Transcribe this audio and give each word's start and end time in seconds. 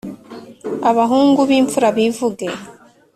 Abahungu 0.89 1.41
b'imfura 1.49 1.87
bivuge 1.95 2.45